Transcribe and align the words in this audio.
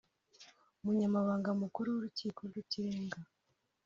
Umunyamabanga 0.81 1.49
Mukuru 1.61 1.87
w’Urukiko 1.91 2.39
rw’ 2.49 2.55
Ikirenga 2.63 3.19